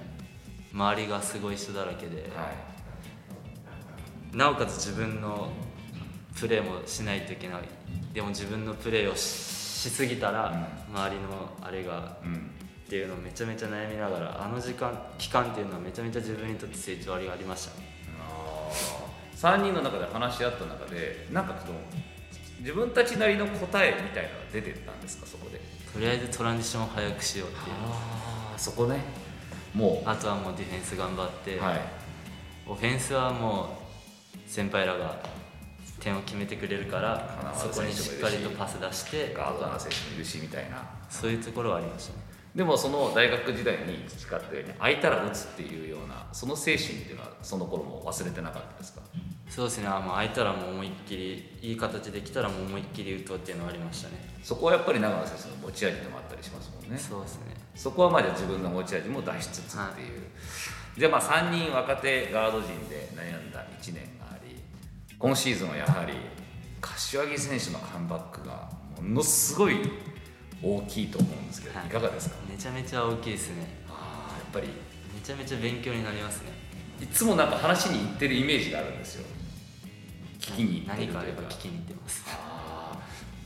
[0.73, 2.53] 周りがすごい人だらけで、は
[4.33, 4.37] い。
[4.37, 5.51] なおかつ自分の
[6.38, 7.62] プレーもしないといけない。
[8.12, 9.20] でも自分のプレーをし
[9.81, 12.51] しすぎたら、周りのあれがうん
[12.90, 17.79] っていうのをめちゃめちゃ悩みながらあの時間期間っていうのはめちゃめちゃ自分にとって成長ありがありました。
[17.79, 17.87] ね
[18.18, 19.59] あー。
[19.59, 21.79] 3人の中で話し合った中でなんかその
[22.59, 25.61] 自分たちなりの答えみたいなのが出てたんですかそこで？
[25.94, 27.76] とりあえずトランジションを早くしようっていう。
[27.87, 29.05] ああそこね。
[29.72, 30.09] もう。
[30.09, 31.81] あとはもうディフェンス頑張って、はい。
[32.66, 33.79] オフェンスはも
[34.35, 35.16] う先輩らが
[36.00, 40.83] 点を決めてくれるから花そ丸こにしっかりとパス出してガードナー選手もいるしみたいな。
[41.09, 49.03] そういうところはありましたねでもその大学時代に培ったように空いたら打つっていうようなその精神っていうのはその頃も忘れてなかったですか？
[49.49, 49.87] そうですね。
[49.89, 54.15] あもう空いたらもう思いっきりいい形できたらもう思いっきり打とうっていうのはありましたね。
[54.43, 56.99] そこはやっぱり長野選手の持ち味でもあったりしますもんね。
[56.99, 57.55] そうですね。
[57.75, 60.23] そこはまあじゃあ自分の持ち味も出しつつっていう、
[60.99, 64.57] じゃあまあ3人若手ガード陣で悩んだ1年があり
[65.19, 66.15] 今シーズンはやはり
[66.81, 69.77] 柏木選手のカムバックがものすごい
[70.62, 71.88] 大きいと思うんですけど、はい。
[71.88, 72.37] い、かがですか？
[72.49, 73.66] めちゃめちゃ大きいですね。
[73.88, 74.68] あーやっぱり。
[75.14, 76.53] めちゃめちゃ勉強になりますね。
[77.01, 79.27] いつもなんか話に行ってるイメージがあるんですよ。
[80.38, 82.25] 聞きに何かあれば聞きに行ってます。
[82.29, 82.92] あ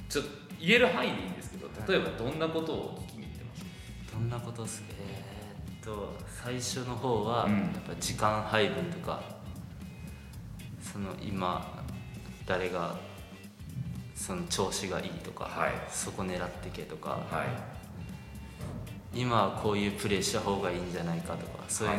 [0.09, 0.12] ー。
[0.12, 3.64] ちょっと言える範囲でいいんですけど例えばどんなことを聞きに行ってます？
[4.12, 7.53] どんなことっすえー、っと最初の方は、うん。
[7.53, 9.22] やっぱ時間配分とか
[10.81, 11.83] その今
[12.46, 12.96] 誰が
[14.14, 15.72] その調子がいいとか、はい。
[15.88, 17.74] そこ狙ってけとか、はい。
[19.14, 21.94] 今はこういうプレーした方がいいんじゃないかとかそういう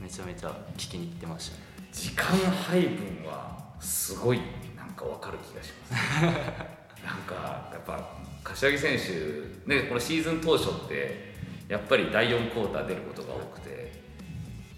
[0.00, 1.56] めちゃめちゃ聞きに行ってました。
[1.56, 4.40] ね時間配分はすごい
[4.76, 6.22] なんかわかる気がします。
[7.04, 7.34] なんか
[7.72, 8.08] やっぱ
[8.42, 11.34] 柏木選手、ね、このシーズン当初って
[11.68, 13.92] やっぱり第4クォーター出ることが多くて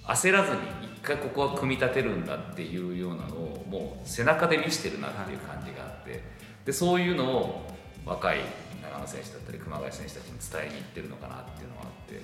[0.04, 6.22] 焦らずに一回ここは組み立てるんだっていうようなのをもう背中で見せてるなっていう感じがあって
[6.64, 7.74] でそういうのを
[8.06, 8.38] 若い
[8.82, 12.20] 長野選手だったり熊谷選手たちに伝えに行ってるのかなっていうのがあって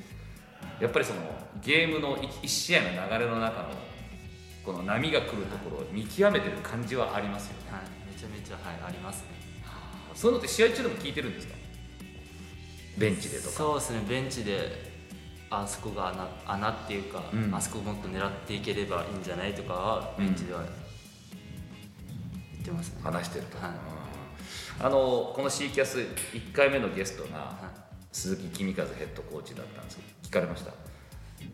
[0.83, 1.21] やっぱりその
[1.63, 3.69] ゲームの1試合の流れの中の
[4.65, 7.73] この波が来るところを見極めてる感じはありますよね。
[7.73, 7.83] はい。
[8.13, 9.29] めちゃめちゃはいありますね。
[10.15, 11.55] そういうのって試合中でも聞いてるんですか？
[12.99, 13.51] ベンチでとか。
[13.51, 14.03] そうですね。
[14.07, 14.91] ベンチで
[15.49, 17.55] あそこが穴穴っていうか、うん。
[17.55, 20.63] あそこもっと狙っていければいいんじゃないとかはベンチでは
[22.53, 23.71] 言ってますね、話してると、はい。
[23.71, 24.00] うん
[24.83, 27.71] あのこの C キャス1回目のゲストがは
[28.13, 30.71] 鈴木公和ヘッドコーチだったんですけど聞かれました？
[30.71, 30.75] い、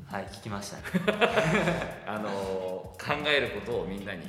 [0.07, 0.77] はい、聞きました。
[0.77, 0.83] ね
[2.07, 4.27] あの考えることをみんなに、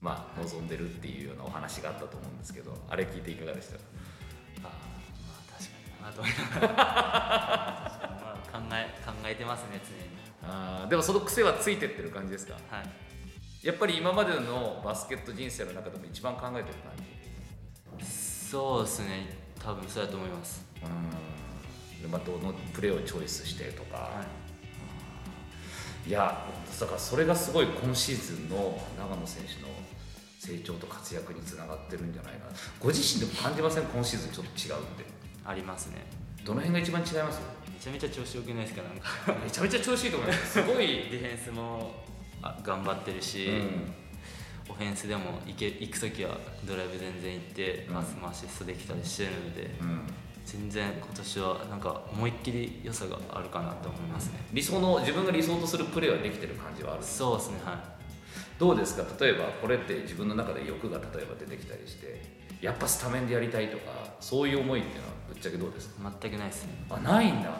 [0.00, 3.76] まあ、望んでるっていうようなお話があったと思うんですけどあれ聞いていかがでした？
[3.76, 6.26] あーまあ確か
[6.60, 10.10] になと まあ考え考えてますね常に。
[10.44, 12.54] あーでもその癖はついてってる感じですか？
[12.68, 13.66] はい。
[13.66, 17.04] やっぱり今までのバスケット人生の中でも一番考えてる感じ？
[18.52, 19.34] そうですね。
[19.58, 20.62] 多分そうだと思います。
[20.82, 22.02] うん。
[22.02, 24.22] でまあどのプレーをチョイスしてとか、は
[26.06, 26.08] い。
[26.10, 26.46] い、や
[26.78, 29.68] だからそれがすごい今シーズンの長野選手の
[30.38, 32.52] 成長と活躍につながってるんじゃないかな。
[32.78, 33.84] ご自身でも感じません？
[33.84, 35.06] 今シーズンちょっと違うって
[35.46, 36.04] ありますね。
[36.44, 37.40] どの辺が一番違います？
[37.72, 38.82] めちゃめちゃ調子よくないですか？
[38.82, 39.42] なんか。
[39.42, 40.60] めちゃめちゃ調子いいと思います。
[40.60, 41.94] すごい、ディフェンスも
[42.42, 43.94] あ頑張ってるし、うん
[44.72, 50.00] オフェンスでも行け行く時はドライブ全然行ってうんパスもアシストできたりしてるので、うん、
[50.46, 54.40] 全然今年はなんか思いっきり良さがあるかなと思いますね。
[54.52, 58.58] 理想の自分が理想とするプレーはできてる感じはあるそうですねはい。
[58.58, 59.04] どうですか？
[59.24, 62.22] 例えばこれって自分の中で欲が例えば出てきたりして
[62.60, 66.12] やっぱスタメンでやりたいとかそういう思いっていうのはぶっちゃけどうですか？
[66.22, 66.84] 全くないですね。
[66.88, 67.50] あないんだ。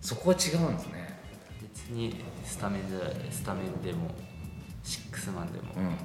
[0.00, 1.16] そこは違うんですね。
[1.62, 4.10] 別にスタメンじゃないスタメンでも
[4.86, 5.96] シックスマンでも、うん。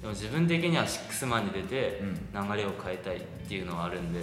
[0.00, 2.14] でも自分的にはシックスマンに出てうん。
[2.48, 4.20] 流れを変えたいっていうのはあるんで。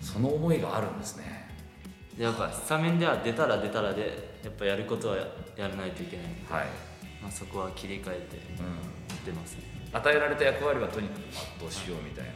[0.00, 1.48] その思いがあるんですね。
[2.16, 5.26] でやっぱスタメンでは出たら出たらでやっぱやることはや
[5.56, 6.66] やらないといけないんで、はい、
[7.22, 9.78] まあ、そこは切り替えてうん、出ますね。
[9.92, 11.22] 与えられた役割はとにかく
[11.60, 12.32] 全うしようみたいな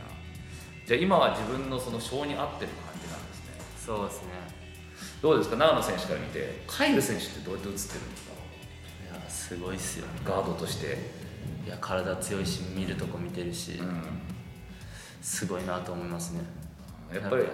[0.86, 4.28] じゃあ今は自分のその性に合ってる感じなんですねそうですね
[5.20, 8.31] どうですか長野選手から見てカイル選手ってどうやって映ってるんですか
[9.48, 10.06] すごいっすよ。
[10.24, 10.96] ガードとして、
[11.66, 14.02] いや体強いし見るとこ見てるし、うん、
[15.20, 16.40] すごいなと思いますね。
[17.12, 17.42] やっぱり。
[17.42, 17.50] 違う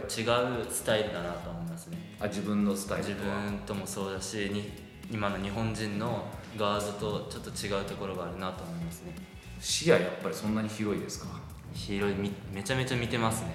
[0.71, 1.97] スタイルだなと思いますね。
[2.21, 4.71] あ自分のスタイル自分ともそうだしに
[5.11, 7.43] 今の日本人のガードとちょっ
[7.79, 9.15] と違うところがあるなと思いますね。
[9.61, 11.27] 視野やっぱりそんなに広いですか？
[11.73, 13.55] 広いみめちゃめちゃ見てますね。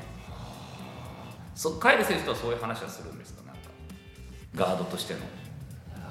[1.56, 3.44] そカイル選手とはそういう話はするんですか？
[3.46, 3.62] なんか
[4.56, 5.20] ガードとしての。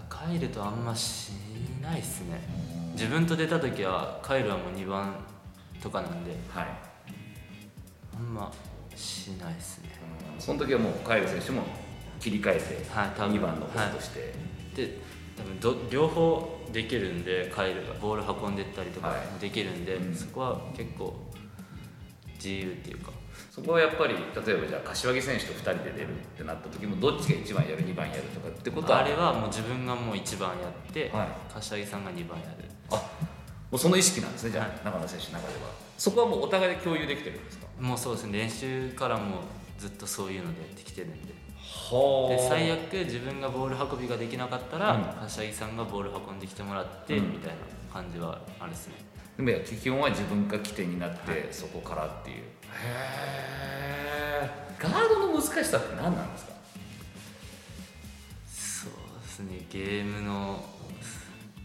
[0.09, 1.33] カイルとあんまし
[1.83, 2.41] ないっすね。
[2.93, 5.15] 自分と出た時はカイルはもう2番
[5.83, 6.31] とかなんで。
[6.49, 6.67] はい。
[8.15, 8.53] あんま
[8.95, 9.91] しないっすね。
[10.39, 11.63] その時はもうカイル選手も
[12.21, 13.37] 切り替えてはい多分。
[13.37, 14.33] 2番のポスとして、
[14.77, 14.99] で
[15.37, 17.95] 多分ど両方できるんでカイルが。
[17.95, 20.15] ボール運んでったりとかできるんで、うん。
[20.15, 21.15] そこは結構
[22.35, 23.11] 自由っていうか
[23.53, 24.21] そこはやっぱり例
[24.55, 31.29] えばじゃあ柏木選手と2人で出るってなった時もどっちが1番やる？2番やるとかってことはあれはもう自分がもう1番やって、はい。
[31.53, 32.65] 柏木さんが2番やる。
[32.91, 33.03] あも
[33.73, 34.81] うその意識なんですねじゃあ、はい。
[34.83, 35.71] 長野選手の中では。
[35.99, 37.67] そこはもうお互いで共有できてるんですか？
[37.79, 38.39] もうそうですね。
[38.39, 39.43] 練習からも
[39.79, 41.35] ずっとそういうのでやってきてるんで。
[41.61, 45.03] はで最悪自分がボール運びができなかったら、うん。
[45.21, 47.33] 柏木さんがボール運んできてもらって、うん。
[47.33, 47.57] みたいな
[47.93, 48.95] 感じはあるですね。
[49.37, 56.53] でもいや基本は自分が起点になって、そこからっていうへえガードの難しさって何なんですか？
[58.47, 59.67] そうですね。
[59.71, 60.65] ゲームの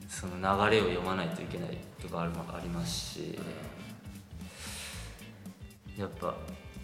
[0.07, 0.41] その流
[0.75, 3.39] れを読まないといけないとかあるありますし。
[5.97, 6.35] やっぱ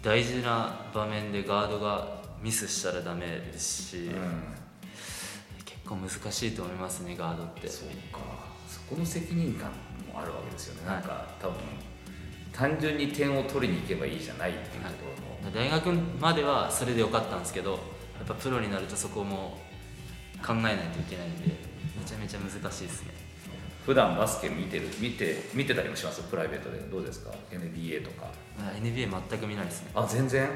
[0.02, 4.10] 大事な場面でガードがミスしたらダメですし、
[5.64, 7.68] 結構難しいと思いますねガードって。
[7.68, 8.18] そうか。
[8.68, 9.70] そこの責任感
[10.12, 11.56] もあるわけですよね、はいなんか多分
[12.54, 14.94] 単純に点を取りに行けばいいじゃないっていうとこ
[15.42, 17.78] ろの、大学まではそれでよかったんですけどや
[18.22, 19.58] っぱプロになるとそこも
[20.40, 23.10] 考えないといけないんでめちゃめちゃ難しいですね。
[23.84, 26.22] 普段バスケ見てる見て見てたりもします？
[26.22, 26.78] プライベートで。
[26.78, 28.28] どうですか？NBA とか。
[28.58, 29.90] あ NBA 全く見ないですね。
[29.94, 30.48] あ全然？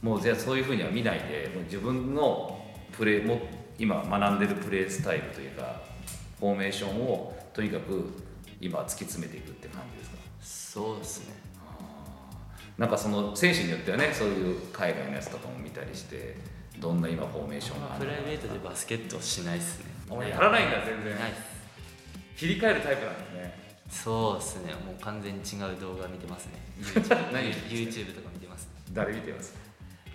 [0.00, 3.40] もうじゃあそういうふうには見ないでもう自分のプレーも
[3.78, 5.82] 今学んでるプレースタイルというか
[6.38, 8.10] フォーメーションをとにかく
[8.60, 10.16] 今突き詰めていくって感じですか？
[10.40, 11.34] そうですね。
[12.78, 16.36] なんかその選手によってはねそういう海外のやつとかも見たりして
[16.78, 19.86] どんな今フォーメーションがあプるライベートでバスケットしないですね。
[20.28, 21.18] やらないんだ全然。
[21.18, 21.34] ないっ
[22.36, 23.66] 切り替えるタイプなんですね。
[23.88, 24.74] すそうですね。
[24.74, 26.60] もう完全に違う動画見てますね。
[27.32, 28.68] 何 YouTube とか見てます。
[28.92, 29.54] 誰見てます？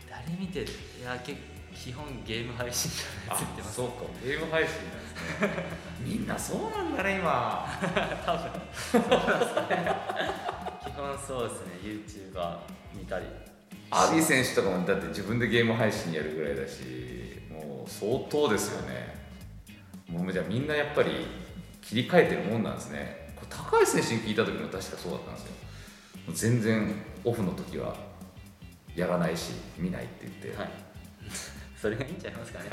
[0.09, 0.67] 誰見てる？
[0.67, 1.39] いや結
[1.73, 3.03] 基本ゲーム配信者
[3.33, 4.03] のやつ見てますそうか。
[4.23, 5.65] ゲーム配信なんですね。
[6.05, 7.17] みんなそうなんだね。
[7.19, 7.65] 今
[10.83, 12.57] 基本そうですね YouTuber
[12.93, 13.25] 見たり。
[13.89, 19.15] アビー選手とかもだって自分でゲーム配信やるぐらいだしももう相当ですよね。
[20.07, 21.25] もうじゃあみんなやっぱり
[21.81, 23.33] 切り替えてるもんなんですね。
[23.35, 25.51] これ高橋選手に聞いた時も確かそうだったんですよ。
[26.33, 27.95] 全然オフの時は
[28.95, 30.90] やらないし見ないって言って、はい
[31.81, 32.65] それがいいんちゃいますかね。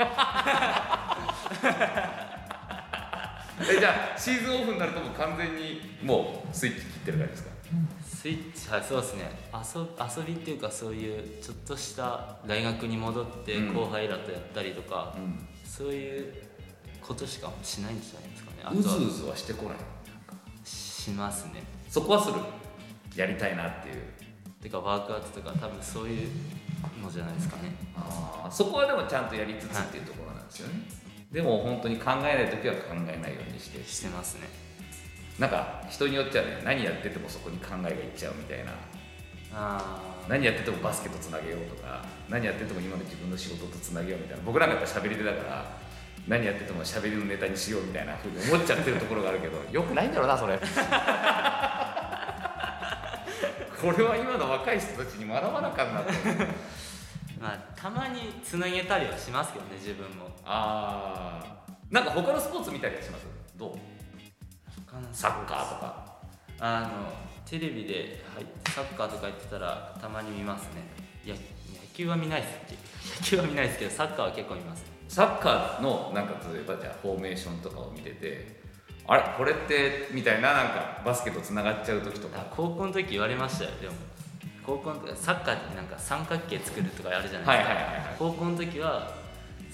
[3.75, 7.49] えじゃあシーズンオフになるともう完全にもうスイッチ切ってる感じですか？
[8.05, 9.31] スイッチはいそうですね。
[9.51, 13.73] 遊遊びっていうかそういうちょっとした大学に戻ってうん。
[13.73, 15.47] 後輩らとやったりとか、うん。
[15.65, 16.33] そういう
[17.01, 18.57] ことしかしないんじゃないですかね。
[18.63, 19.77] あうずうずはしてこない？
[20.63, 21.63] しますね。
[21.89, 22.35] そこはする？
[23.15, 23.95] やりたいなっていう。
[24.61, 26.29] てかワークアウトとか多分そういう
[27.01, 27.71] のじゃないですかね
[28.49, 30.73] そこはでもちゃんとやりつつっていうところなんですよね、
[31.31, 33.83] でも本当に考えない時は考えないようにして。
[33.87, 34.47] してますね。
[35.37, 38.73] なんか人によってはね何やっててもそこに考えがいっちゃうみたいな。
[39.53, 44.43] あ何やっててもバスケとつなげようとか何やってても今の自分の仕事とつなげようみたいな。
[44.43, 45.65] 僕なんかやっぱ喋り手だから
[46.27, 50.59] 何やってても喋りのネタにしようみたいなふうに思っちゃってるところがあるけどよくないんだろうなそれ。
[53.79, 56.11] これは今の若い人たちに学ばなかんなって
[57.39, 60.27] まあたまにつなげたりはしますけどね自分も。
[60.45, 63.25] ああなんか他のスポーツ見たりはします？
[63.57, 63.77] どう？
[65.11, 66.19] サッカーとか。
[66.59, 66.89] あの
[67.49, 70.83] テレビで、はい、サッカーとかやってたらたまに見ますね。
[71.25, 71.39] や野
[71.93, 74.83] 球は見ないです野球は見ないですけどサッカーは結構見ます。
[75.07, 78.61] サッカーのなんか例えばじゃあフォーメーションとかを見てて
[79.07, 79.23] あれ？
[79.37, 83.93] これってみたいななんかバスケとつながっちゃう時とあか高校の時言われましたよでも
[84.69, 88.15] 高校の時サッカーってなんか三角形作るとかあるじゃないですか、はいはいはいはい。
[88.19, 89.15] 高校の時は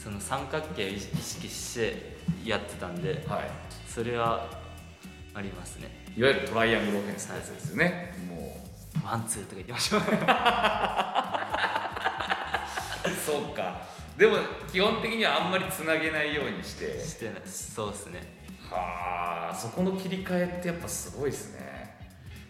[0.02, 3.52] その三角形を意識してやってたんではい。
[3.88, 4.48] それは
[5.34, 5.90] ありますね。
[6.16, 8.58] いわゆるトライアングルオフェンスってやつですよね、も
[9.04, 9.98] ワンツーとか言ってました。
[9.98, 10.00] う
[13.26, 13.82] そうか。
[14.18, 14.38] でも
[14.72, 16.98] 基本的にはあんまりつなげないようにして。
[17.00, 17.42] してない。
[17.46, 18.22] そうですね。
[18.72, 21.75] はあそこの切り替えってやっぱすごいですね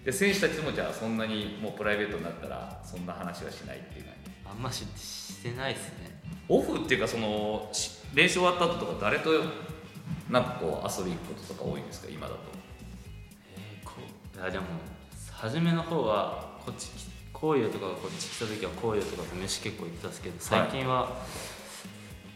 [0.06, 4.32] で選手たちもじゃあそんなにもうプライベートになったらそんな話はしないっていう感じ。
[4.46, 6.22] あんまししてないですね。
[6.48, 9.32] オフっていうかそのし練習終わった後とか誰と
[10.30, 12.08] なんかこう遊び行くこととか多いんですか？
[12.10, 12.40] 今だと。
[13.56, 13.94] えーこ
[14.36, 14.66] ういやでも
[15.32, 21.18] 初めの方はこっちき紅葉とかがこっち来た時は紅葉とかと飯結構行ってたんですけど最近は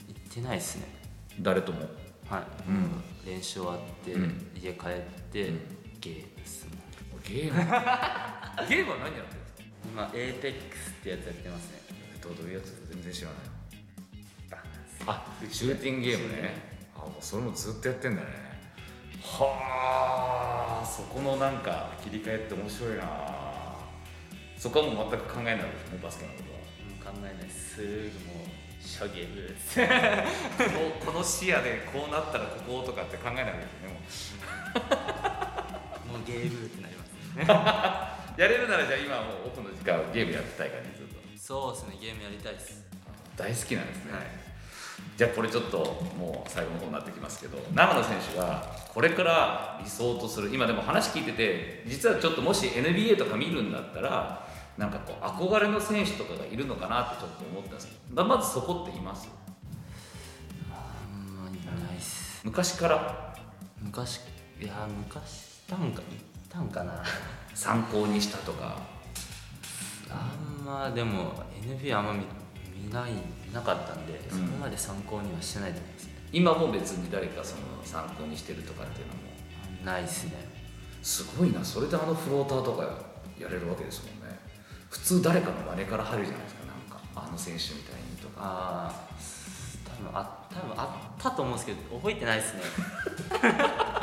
[0.07, 0.87] 行ってないですね。
[1.39, 1.81] 誰とも？
[2.27, 3.31] はい、うん。
[3.31, 4.51] 練習終わって、うん。
[4.55, 5.01] 家帰っ
[5.31, 5.59] て、うん。
[5.99, 6.78] ゲームですね
[7.29, 7.59] ゲーム。
[8.67, 11.79] ゲームは何やってるんですか今 APEX ってやつやってますね。
[12.21, 13.37] どういうやつ全然知らない
[15.07, 16.53] あシューティングゲームね。
[16.95, 18.27] あもうそれもずっとやってんだね。
[19.21, 23.05] はあそこのなんか切り替えって面白いな。
[24.57, 27.13] そこはもう全く考えないですねバスケのことは。
[27.13, 27.49] 考えない。
[27.49, 27.85] すぐ
[28.27, 29.85] もう初ゲームですこ
[31.01, 33.99] うこの視野でこうなったらこことかって考えないわけですねも
[36.11, 36.17] う。
[36.19, 37.45] もうゲームってなりますね。
[38.37, 42.85] やれるならじゃあ今はもうオフの時間はゲームやってたい感じずっとそうですねゲームやりたいです。
[43.35, 44.11] 大好きなんですね、
[45.15, 45.77] じゃあこれちょっと
[46.17, 54.45] もう最後の方になってきますけど長野選手がこれから理想とする今でも話聞いてて実はちょっともし NBA とか見るんだったら
[54.77, 59.29] なんかこう憧れの選手とかがいるのかなってちょっと思ったんですけどままずそこっています？
[60.71, 62.41] あんまりないっす。
[62.43, 63.35] 昔から？
[63.77, 64.19] 昔
[64.59, 66.03] いや昔いたんかい
[66.49, 67.03] たんかな。
[67.53, 68.77] 参考にしたとか。
[70.09, 70.31] あ
[70.61, 72.23] んまでも NBA あんま見
[72.75, 73.11] 見ない
[73.45, 76.13] 見なかったんで、そこまで参考にはしてないと思いますね。
[76.31, 79.19] 今も別に誰かその参考にしてるとかっていうのも。
[79.85, 80.33] ないっすね。
[81.03, 81.63] すごいな。
[81.63, 82.83] それであのフローターとか
[83.39, 84.37] やれるわけですもんね。
[84.89, 86.65] 普通誰かの真似から入るじゃないですか。
[86.65, 88.41] なんかあの選手みたいにとか。
[88.41, 89.09] ああ
[89.89, 92.61] 多分あ多分あったと思うんですけど覚えてないですね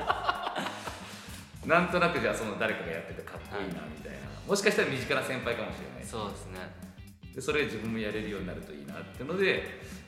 [1.67, 6.07] なんとなくじゃあその誰かがやっててかっこいいなみたいな、もしかしたら身近な先輩かもしれない。
[6.07, 6.61] そうですね。
[7.35, 9.63] でそれ自分もやれるようになるといいなっていうので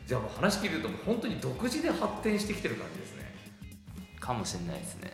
[0.07, 3.35] じゃあもう話聞いてるともう本当に独自で発展してきてる感じですね。
[4.19, 5.13] かもしれないですね。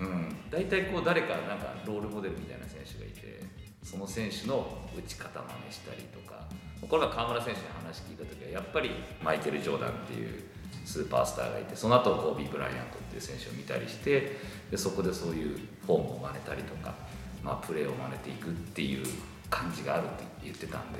[0.00, 0.36] うん。
[0.50, 3.44] 大体こう誰かなんかロールモデルみたいな選手がいて
[3.82, 6.48] その選手の打ち方真似したりとか
[6.88, 8.90] これは河村選手に話聞いた時はやっぱり
[9.22, 10.42] マイケル・ジョーダンっていう
[10.84, 14.36] スーパースターがいてその後コービー・ブライアントっていう選手を見たりして
[14.70, 16.94] でそこでそういうフォームを真似たりとか、
[17.42, 19.06] まあ、プレーを真似ていくっていう
[19.50, 20.98] 感じがあるって言ってたんで。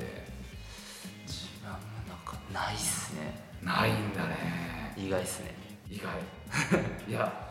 [1.27, 3.43] 自分もなんかないっすね。
[3.63, 4.93] ないんだね。
[4.97, 5.55] 意外っすね。
[5.89, 6.05] 意外。
[7.09, 7.45] いや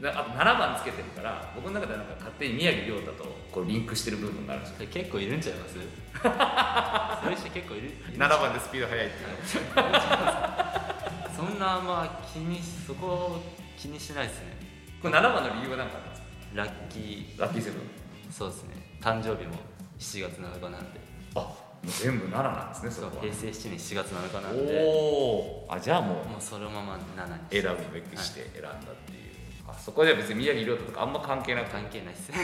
[0.00, 4.88] だあと7番つけてるから僕の中でなんか勝手に宮城亮太とこうリンクしてる部分があるんですよ。
[4.90, 5.74] 結構いるんちゃいます？
[7.22, 9.28] そういう人結構いるいる7番でスピード速いっていう
[11.36, 13.40] そそんなまあ気にそこ
[13.78, 14.56] 気にしないですね。
[15.02, 16.28] これ7番の理由は何かあるんですか？
[16.54, 17.40] ラッキー。
[17.40, 17.82] ラッキーセブン。
[18.30, 18.74] そうですね。
[19.00, 19.54] 誕生日も
[19.98, 21.00] 7月7日なんで。
[21.36, 24.82] あもう全部7なんですねそそうこは平成7年7月7日なんで。
[24.84, 29.18] おおあじゃあもうもうそのまま7に選ぶべくして選んだっていう、
[29.66, 31.70] あそこでは別に宮城亮太とかあんま関係なく。
[31.70, 32.30] 関係ないっす。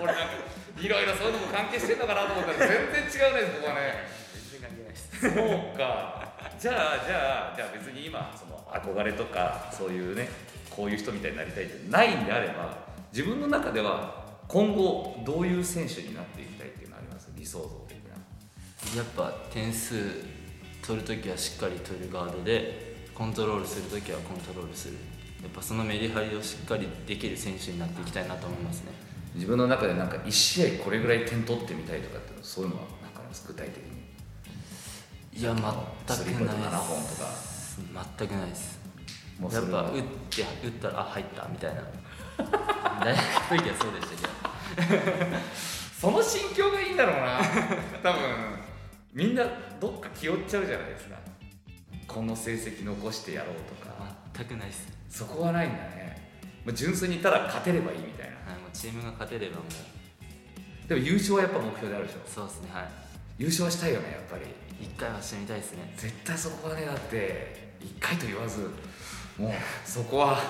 [0.00, 0.32] 俺なんか
[0.80, 4.06] いろいろそういうのも関係してんのかなと思ったら全然違うねここはね。
[4.50, 5.20] 全然関係ないっす。
[5.20, 5.28] そ
[5.74, 6.17] うか
[6.60, 10.28] じゃあじゃあじゃあ別に今その憧れとかそういうね
[10.68, 12.76] こういう人みたいになりたいってないんであれば
[13.12, 17.30] 自分の中では今後どういう選手になっていきたいっていうのはあります？
[17.36, 18.96] 理想像的な。
[18.96, 19.94] やっぱ点数
[20.82, 24.94] 取るときはしっかり取るガードでコントロールするときはコントロールする。
[25.42, 28.92] やっぱそのメリハリをしっかりできる選手になっていきたいなと思いますね。
[29.34, 33.46] 自分の中でなんか1試合これぐらい点取ってみたいとかっていうのそういうのはなんかあります？
[33.46, 33.87] 具体的に
[35.38, 37.80] いや全くないポイント7本とかです
[38.18, 38.78] 全くないです
[39.40, 41.82] やっぱ打って打ったらあ入ったみたいな。
[43.04, 45.38] 大学の時はそうでしたけど。
[46.00, 47.40] その心境がいいんだろうな。
[48.02, 48.20] 多分
[49.12, 49.44] みんな
[49.78, 51.16] どっか気負っちゃうじゃないですか。
[52.08, 53.96] この成績残してやろうとか。
[54.34, 56.32] 全くないです、そこはないんだね。
[56.64, 58.52] まあ純粋にただ勝てればいいみたいな。
[58.52, 60.88] はい、もうチームが勝てればもう。
[60.88, 62.18] でも優勝はやっぱ目標であるでしょ。
[62.26, 62.88] そうですねはい。
[63.38, 64.42] 優勝はしたいよねやっぱり
[64.80, 65.92] 一回はしてみたいですね。
[65.96, 67.68] 絶対そこはねだって。
[67.80, 68.70] 1回と言わず。
[69.38, 69.52] もう。
[69.84, 70.40] そこは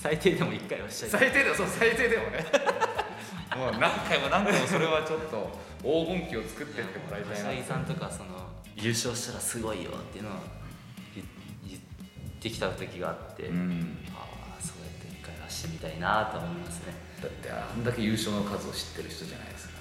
[0.00, 1.20] 最低でも一回はしちゃいたい。
[1.20, 2.46] 最低でもそう最低でもね。
[3.56, 8.30] もう何回も何回もそれはちょっと黄金期を作ってってもらいたいな柏木さんとかその
[8.76, 10.32] 優勝したらすごいよっていうのを
[11.14, 11.24] 言
[11.66, 11.80] 言っ
[12.40, 13.98] てきた時があって、うん。
[14.14, 14.26] あ
[14.58, 16.94] あそうやって一回はしてみたいなと思いますね。
[17.22, 19.74] だってあんだけ優勝の数を知ってる人じゃないですか。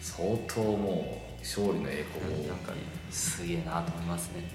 [0.00, 2.48] 相当もう勝利の栄光を。
[2.48, 2.72] なんか
[3.10, 4.50] すげえなと思いますね。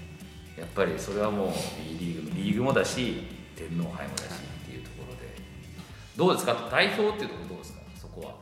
[0.58, 1.50] やっぱりそれはもう
[1.98, 3.24] B リーグリーグもだし
[3.56, 4.32] 天皇杯もだし
[4.64, 5.32] っていうところで。
[6.18, 6.70] どうですか？
[6.70, 7.80] 代表っていうところどうですか？
[7.96, 8.36] そこは。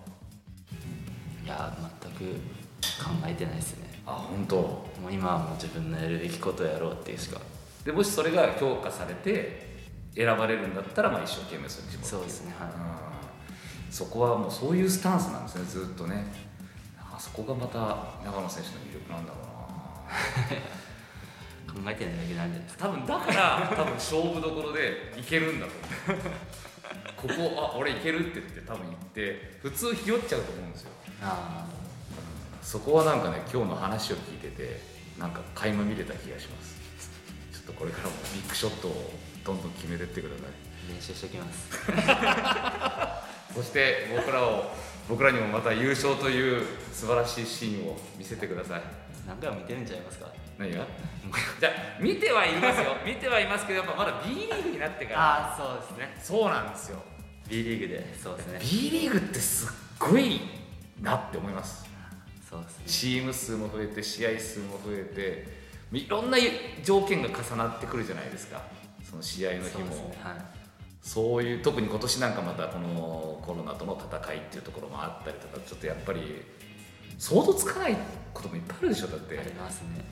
[1.45, 2.33] いや全く
[3.03, 3.89] 考えてないですね。
[4.05, 4.55] あ本当？
[4.55, 7.39] もう今はもう自分のやるべきことをやろうっていうしか。
[7.85, 9.69] でもしそれが評価されて
[10.15, 12.69] 選ばれるんだったらまあ一生懸命それに絞るそうですねはい。
[12.69, 12.73] うん
[13.89, 16.23] そこはもうそういうスタンスなんですねずっとね
[17.19, 17.79] あそこがまた
[18.25, 19.49] 長野選手の魅力なんだろうな。
[21.83, 22.63] 考えてないだけなんじゃない？
[22.63, 25.73] ですか多分だから多分勝負どころでいけるんだと
[26.13, 26.21] 思う。
[27.15, 27.33] ここ
[27.73, 30.91] あ俺いけるって言って多分言って普通ひよっちゃうと思うんですよ。
[31.21, 31.65] あ
[32.63, 34.81] そこはなんかね今日の話を聞いてて
[35.19, 36.79] なんか垣間見れた気がします。
[37.51, 39.13] ちょっとこれからもビッグショットを
[39.43, 40.45] どんどん決めてってください。
[40.47, 41.69] あ練習しておきます
[43.53, 44.71] そして僕らを
[45.07, 48.81] 僕らにもまた優勝という素晴らしいシーンを見せてください。
[49.27, 50.27] 何回も見てるんちゃいますか？
[50.57, 50.85] 何が？
[51.59, 52.95] じゃあ見てはいますよ。
[53.05, 55.19] 見てはいますけどやっぱまだ B リーグになってから。
[55.19, 56.17] ああそうですね。
[56.21, 56.99] そうなんですよ。
[57.49, 58.15] B リーグで。
[58.21, 58.59] そうですね。
[58.61, 60.41] B リーグってすっごい
[61.01, 61.89] なって思います。
[62.47, 62.83] そうですね。
[62.85, 65.03] チーム数も増えて試合数も増え
[65.91, 66.37] ていろんな
[66.83, 68.61] 条件が重なってくるじゃないですか。
[69.09, 69.85] その試合の日も。
[69.85, 70.17] ね。
[70.21, 70.58] はい
[71.01, 76.43] そういう特に今年なんかまたこのコロナとの戦いっていうところもあったりとかちょっとやっぱり
[77.17, 77.97] 想像つかない
[78.33, 79.39] こともいっぱいあるでしょだって。
[79.39, 80.03] ありますね。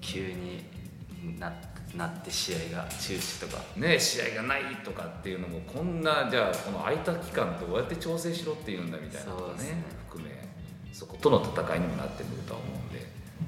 [0.00, 0.64] 急に
[1.38, 1.52] な
[1.96, 3.62] なって試合が中止とか。
[3.76, 9.84] ね試合がないとかっていうのもこんなじゃあこの空いた期間どうやって調整しろっていうんだみたいなことねね。
[10.08, 10.44] 含め
[10.92, 13.04] そことの戦いにもなってくるとは思うんで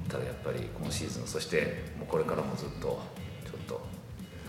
[0.09, 2.99] ただやっぱり今シーズンそしてもうこれからもずっとちょ
[3.57, 3.81] っと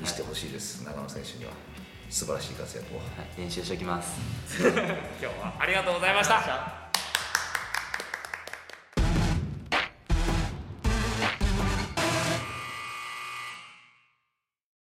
[0.00, 1.52] 見せてほしいです、長野選手には
[2.10, 2.98] 素晴らしい活躍を。
[2.98, 3.04] は
[3.36, 4.18] い、練習しておきます。
[4.60, 6.77] 今日はありがとうございました